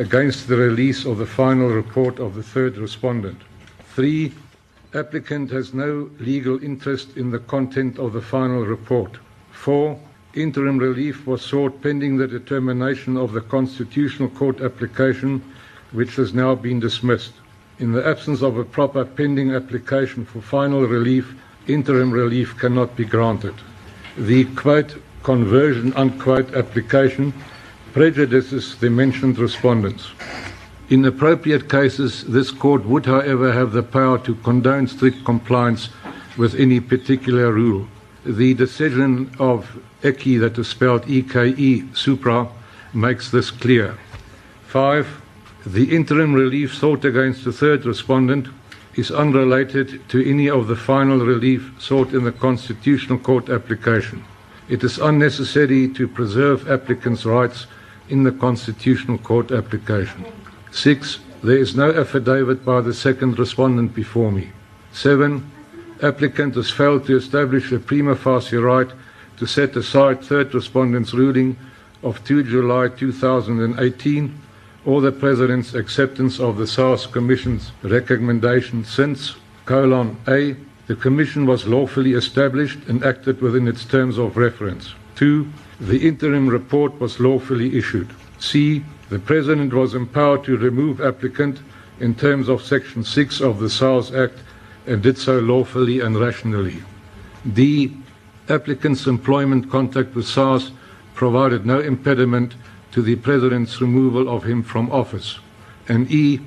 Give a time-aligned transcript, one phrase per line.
[0.00, 3.38] against the release of the final report of the third respondent.
[3.94, 4.32] 3.
[4.94, 9.18] Applicant has no legal interest in the content of the final report.
[9.52, 10.00] 4.
[10.32, 15.42] Interim relief was sought pending the determination of the Constitutional Court application,
[15.92, 17.34] which has now been dismissed.
[17.78, 21.34] In the absence of a proper pending application for final relief,
[21.66, 23.54] interim relief cannot be granted.
[24.16, 27.34] The quote conversion unquote application
[27.92, 30.10] prejudices the mentioned respondents.
[30.88, 35.88] In appropriate cases, this court would, however, have the power to condone strict compliance
[36.36, 37.86] with any particular rule.
[38.24, 42.48] The decision of EKE, that is spelled EKE, Supra,
[42.92, 43.96] makes this clear.
[44.66, 45.06] 5.
[45.66, 48.48] The interim relief sought against the third respondent
[48.96, 54.24] is unrelated to any of the final relief sought in the Constitutional Court application.
[54.68, 57.66] It is unnecessary to preserve applicants' rights
[58.10, 60.24] in the Constitutional Court application.
[60.72, 61.18] 6.
[61.42, 64.50] There is no affidavit by the second respondent before me.
[64.92, 65.50] 7.
[66.02, 68.90] Applicant has failed to establish a prima facie right
[69.36, 71.56] to set aside third respondent's ruling
[72.02, 74.40] of 2 July 2018
[74.84, 80.56] or the President's acceptance of the SARS Commission's recommendation since, colon A,
[80.86, 84.94] the Commission was lawfully established and acted within its terms of reference.
[85.20, 85.46] 2.
[85.80, 88.08] The interim report was lawfully issued.
[88.38, 88.82] C.
[89.10, 91.60] The President was empowered to remove applicant
[92.00, 94.38] in terms of Section 6 of the SARS Act
[94.86, 96.82] and did so lawfully and rationally.
[97.52, 97.94] D.
[98.48, 100.72] Applicant's employment contact with SARS
[101.14, 102.54] provided no impediment
[102.92, 105.38] to the President's removal of him from office.
[105.86, 106.40] And E.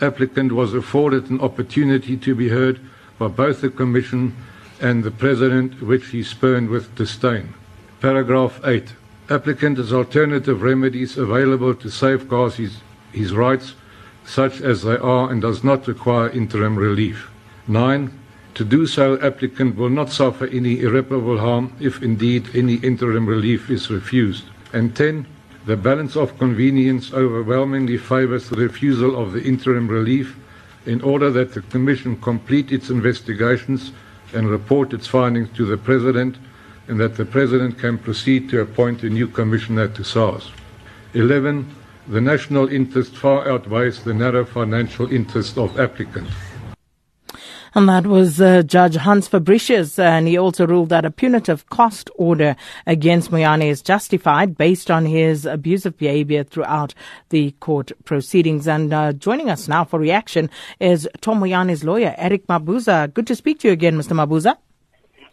[0.00, 2.78] Applicant was afforded an opportunity to be heard
[3.18, 4.36] by both the Commission
[4.80, 7.54] and the President, which he spurned with disdain.
[8.00, 8.94] Paragraph 8.
[9.28, 12.78] Applicant has alternative remedies available to safeguard his,
[13.12, 13.74] his rights,
[14.24, 17.30] such as they are, and does not require interim relief.
[17.68, 18.10] 9.
[18.54, 23.68] To do so, applicant will not suffer any irreparable harm if indeed any interim relief
[23.68, 24.44] is refused.
[24.72, 25.26] And 10.
[25.66, 30.38] The balance of convenience overwhelmingly favors the refusal of the interim relief
[30.86, 33.92] in order that the Commission complete its investigations
[34.32, 36.36] and report its findings to the President
[36.90, 40.50] and that the President can proceed to appoint a new Commissioner to SARS.
[41.14, 41.72] 11.
[42.08, 46.32] The national interest far outweighs the narrow financial interest of applicants.
[47.72, 52.10] And that was uh, Judge Hans Fabricius, and he also ruled that a punitive cost
[52.16, 56.94] order against Moyane is justified based on his abusive behavior throughout
[57.28, 58.66] the court proceedings.
[58.66, 63.14] And uh, joining us now for reaction is Tom Moyane's lawyer, Eric Mabuza.
[63.14, 64.16] Good to speak to you again, Mr.
[64.16, 64.56] Mabuza.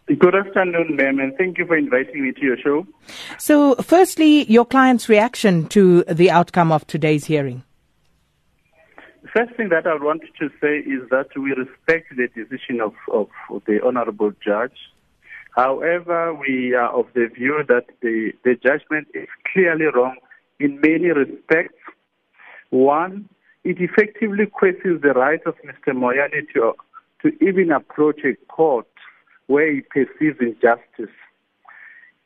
[0.07, 2.88] Good afternoon, ma'am, and thank you for inviting me to your show.
[3.38, 7.63] So, firstly, your client's reaction to the outcome of today's hearing
[9.38, 13.28] first thing that I want to say is that we respect the decision of, of
[13.66, 14.78] the honorable judge.
[15.56, 20.16] However, we are of the view that the, the judgment is clearly wrong
[20.59, 21.78] in many respects.
[22.69, 23.29] One,
[23.63, 25.94] it effectively questions the right of Mr.
[25.94, 26.74] Moyane to,
[27.22, 28.88] to even approach a court
[29.47, 31.13] where he perceives injustice.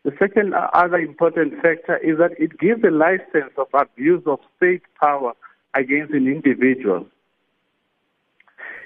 [0.03, 4.81] The second other important factor is that it gives a license of abuse of state
[4.99, 5.33] power
[5.75, 7.05] against an individual.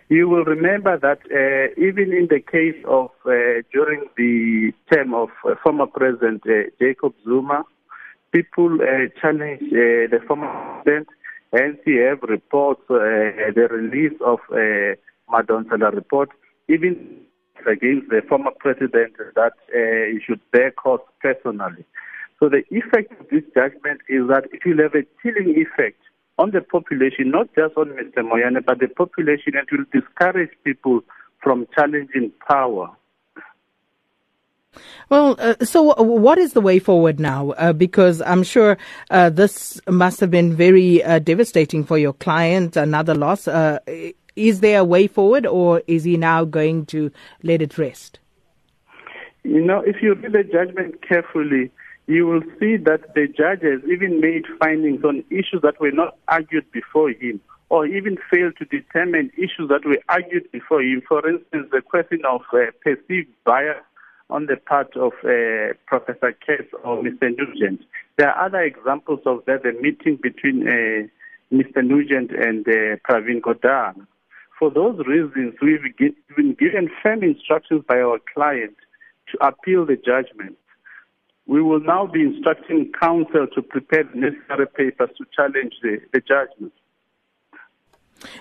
[0.10, 5.30] You will remember that uh, even in the case of uh, during the term of
[5.44, 7.64] uh, former President uh, Jacob Zuma,
[8.32, 10.52] people uh, challenged uh, the former
[10.84, 11.08] president,
[11.52, 14.94] hence you have reports, the release of uh,
[15.32, 16.30] Madonsela report,
[16.68, 17.22] even
[17.68, 21.86] against the former president that he should bear cost personally.
[22.40, 26.00] So the effect of this judgment is that it will have a chilling effect
[26.38, 28.18] on the population, not just on Mr.
[28.18, 31.02] Moyane, but the population, and will discourage people
[31.42, 32.90] from challenging power.
[35.10, 37.52] Well, uh, so what is the way forward now?
[37.52, 38.78] Uh, because I'm sure
[39.10, 43.48] uh, this must have been very uh, devastating for your client, another loss.
[44.36, 47.12] Is there a way forward, or is he now going to
[47.44, 48.20] let it rest?
[49.44, 51.72] You know, if you read the judgment carefully,
[52.08, 56.70] you will see that the judges even made findings on issues that were not argued
[56.72, 57.40] before him
[57.70, 61.02] or even failed to determine issues that were argued before him.
[61.08, 63.82] For instance, the question of uh, perceived bias
[64.30, 67.36] on the part of uh, Professor Katz or Mr.
[67.36, 67.82] Nugent.
[68.18, 71.08] There are other examples of that, the meeting between uh,
[71.54, 71.84] Mr.
[71.84, 74.08] Nugent and uh, Pravin Gordhan.
[74.60, 75.82] For those reasons, we've
[76.36, 78.76] been given firm instructions by our client
[79.32, 80.58] to appeal the judgment.
[81.48, 86.20] we will now be instructing counsel to prepare the necessary papers to challenge the, the
[86.22, 86.74] judgment.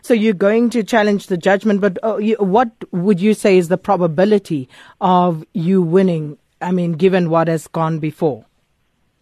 [0.02, 3.68] So you're going to challenge the judgment, but uh, you, what would you say is
[3.68, 4.68] the probability
[5.00, 6.38] of you winning?
[6.60, 8.46] I mean, given what has gone before.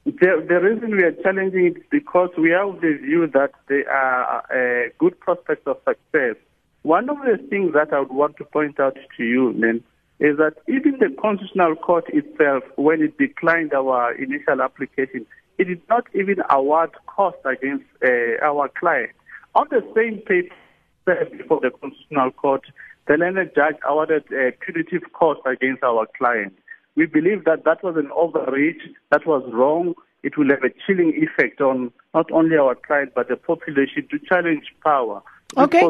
[0.04, 3.90] The, the reason we are challenging it is because we have the view that there
[3.90, 6.36] are uh, good prospects of success.
[6.82, 9.84] One of the things that I would want to point out to you, then,
[10.18, 15.26] is that even the Constitutional Court itself, when it declined our initial application,
[15.58, 19.10] it did not even award cost against uh, our client.
[19.54, 22.62] On the same paper before the Constitutional Court,
[23.06, 26.54] the learned judge awarded a punitive cost against our client.
[26.94, 29.94] We believe that that was an overreach, that was wrong.
[30.22, 34.18] It will have a chilling effect on not only our client but the population to
[34.20, 35.22] challenge power.
[35.56, 35.80] Okay.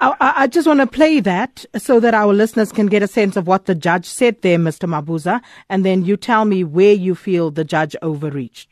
[0.00, 3.36] I, I just want to play that so that our listeners can get a sense
[3.36, 4.88] of what the judge said there, Mr.
[4.88, 8.68] Mabuza, and then you tell me where you feel the judge overreached.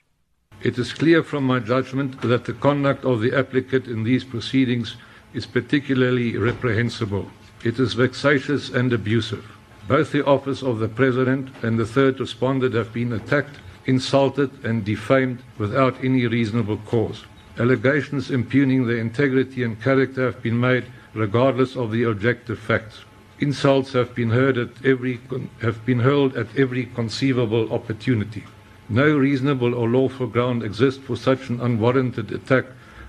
[0.62, 4.96] It is clear from my judgment that the conduct of the applicant in these proceedings
[5.34, 7.30] is particularly reprehensible.
[7.64, 9.44] It is vexatious and abusive.
[9.88, 14.84] Both the office of the President and the third respondent have been attacked, insulted, and
[14.84, 17.24] defamed without any reasonable cause.
[17.58, 20.84] Allegations impugning their integrity and character have been made
[21.14, 23.04] regardless of the objective facts.
[23.38, 25.20] Insults have been heard at every
[25.60, 28.44] have been hurled at every conceivable opportunity.
[28.88, 32.66] No reasonable or lawful ground exists for such an unwarranted attack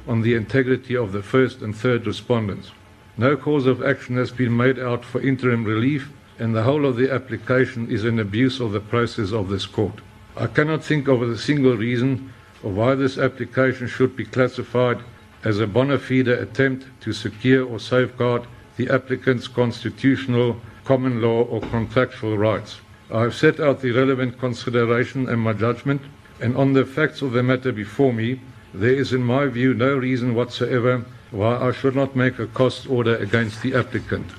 [0.08, 2.72] on the integrity of the first and third respondents.
[3.18, 6.10] No cause of action has been made out for interim relief,
[6.40, 10.02] and the whole of the application is an abuse of the process of this court.
[10.36, 12.34] I cannot think of a single reason
[12.64, 15.00] of why this application should be classified
[15.44, 18.44] as a bona fide attempt to secure or safeguard
[18.78, 20.56] the applicant's constitutional,
[20.86, 22.80] common law, or contractual rights.
[23.14, 26.02] I have set out the relevant consideration and my judgment,
[26.40, 28.40] and on the facts of the matter before me,
[28.74, 32.90] there is, in my view, no reason whatsoever why I should not make a cost
[32.90, 34.32] order against the applicant.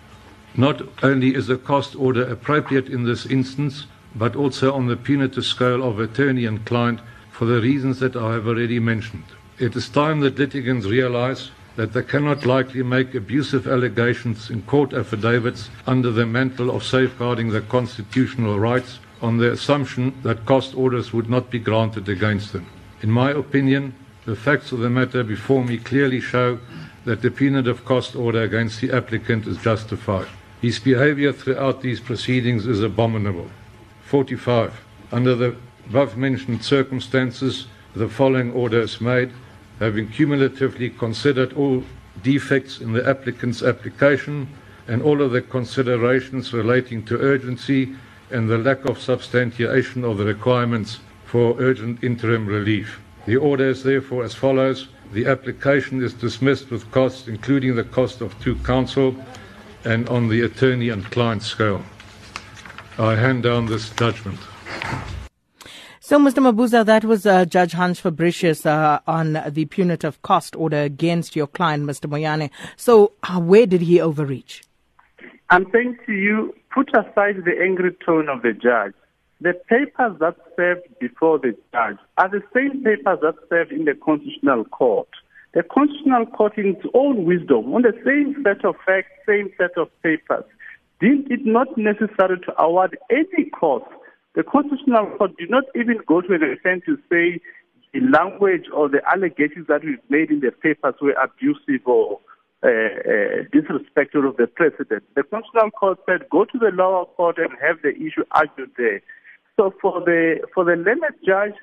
[0.57, 5.45] Not only is a cost order appropriate in this instance, but also on the punitive
[5.45, 7.01] scale of attorney and client
[7.31, 9.25] for the reasons that I have already mentioned.
[9.59, 14.93] It is time that litigants realize that they cannot likely make abusive allegations in court
[14.93, 21.13] affidavits under the mantle of safeguarding their constitutional rights on the assumption that cost orders
[21.13, 22.67] would not be granted against them.
[23.01, 26.59] In my opinion, the facts of the matter before me clearly show
[27.05, 30.27] that the punitive cost order against the applicant is justified.
[30.63, 33.51] His behavior throughout these proceedings is abominable.
[34.07, 34.81] 45.
[35.13, 35.57] Under the
[35.89, 39.31] above mentioned circumstances, the following order is made,
[39.79, 41.83] having cumulatively considered all
[42.23, 44.49] defects in the applicant's application
[44.89, 47.95] and all of the considerations relating to urgency
[48.31, 53.01] and the lack of substantiation of the requirements for urgent interim relief.
[53.27, 54.89] The order is therefore as follows.
[55.13, 59.15] The application is dismissed with costs, including the cost of two counsel,
[59.85, 61.83] and on the attorney and client scale.
[62.99, 64.39] I hand down this judgment.
[66.07, 66.43] So, Mr.
[66.43, 71.47] Mabuza, that was uh, Judge Hans Fabricius uh, on the punitive cost order against your
[71.47, 72.11] client, Mr.
[72.11, 72.51] Moyane.
[72.77, 74.65] So, uh, where did he overreach?
[75.49, 78.93] I'm saying to you, put aside the angry tone of the judge.
[79.41, 83.95] The papers that served before the judge are the same papers that served in the
[83.95, 85.09] Constitutional Court.
[85.55, 89.79] The Constitutional Court, in its own wisdom, on the same set of facts, same set
[89.79, 90.45] of papers,
[91.01, 93.87] deemed it not necessary to award any cost.
[94.35, 97.41] The Constitutional Court did not even go to an extent to say
[97.93, 102.19] the language or the allegations that we've made in the papers were abusive or
[102.65, 105.05] uh, uh, disrespectful of the president.
[105.15, 109.01] The Constitutional Court said go to the lower court and have the issue argued there.
[109.57, 111.55] So for the for the learned judge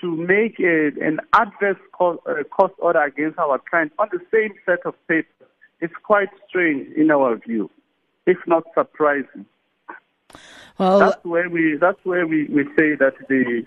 [0.00, 4.52] to make a, an adverse cost, uh, cost order against our client on the same
[4.66, 5.48] set of papers
[5.80, 7.70] is quite strange in our view,
[8.26, 9.46] if not surprising.
[10.78, 13.64] Well, that's where we that's where we, we say that the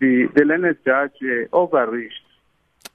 [0.00, 2.14] the the learned judge uh, overreached.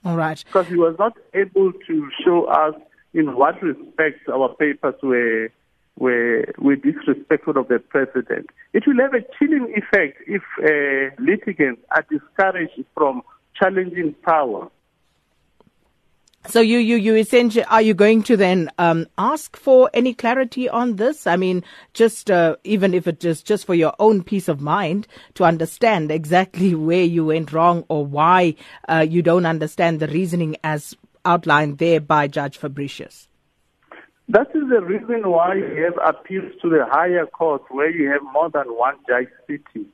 [0.04, 0.42] All right.
[0.44, 2.74] Because he was not able to show us
[3.14, 5.50] in what respect our papers were
[5.98, 8.46] were, were disrespectful of the president.
[8.72, 13.22] It will have a chilling effect if uh, litigants are discouraged from
[13.54, 14.70] challenging power.
[16.46, 20.68] So you, you, you essentially, are you going to then um, ask for any clarity
[20.68, 21.26] on this?
[21.26, 25.06] I mean, just uh, even if it is just for your own peace of mind
[25.34, 28.54] to understand exactly where you went wrong or why
[28.88, 33.26] uh, you don't understand the reasoning as outlined there by Judge Fabricius.
[34.30, 38.22] That is the reason why you have appeals to the higher court where you have
[38.32, 39.88] more than one judge sitting.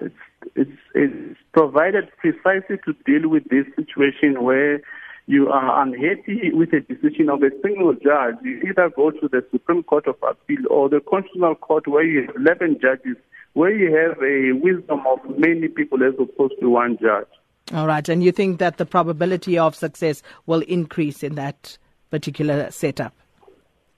[0.00, 0.14] It's,
[0.54, 4.80] it's, it's provided precisely to deal with this situation where
[5.26, 8.34] you are unhappy with a decision of a single judge.
[8.42, 12.26] You either go to the Supreme Court of Appeal or the Constitutional Court where you
[12.26, 13.16] have 11 judges,
[13.54, 17.26] where you have a wisdom of many people as opposed to one judge.
[17.72, 18.06] All right.
[18.08, 21.78] And you think that the probability of success will increase in that
[22.10, 23.14] particular setup?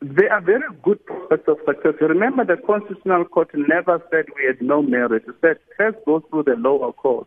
[0.00, 1.94] They are very good prospects of success.
[2.00, 5.24] Remember, the Constitutional Court never said we had no merit.
[5.26, 7.26] It said, let's go through the lower court.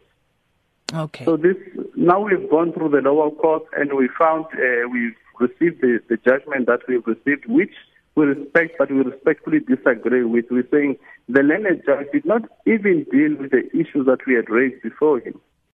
[0.93, 1.25] Okay.
[1.25, 1.55] So this
[1.95, 6.17] now we've gone through the lower court and we found uh, we've received the, the
[6.17, 7.73] judgment that we've received, which
[8.15, 10.45] we respect, but we respectfully disagree with.
[10.49, 14.49] We're saying the learned judge did not even deal with the issues that we had
[14.49, 15.39] raised before him.